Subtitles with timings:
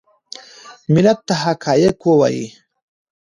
[0.93, 2.45] ملت ته حقایق ووایي.